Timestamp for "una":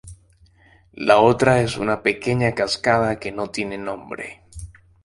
1.77-2.01